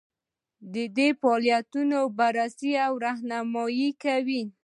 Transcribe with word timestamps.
دا 0.73 0.83
د 0.97 0.99
فعالیتونو 1.19 1.99
بررسي 2.19 2.71
او 2.85 2.93
رهنمایي 3.05 3.89
کوي. 4.03 4.43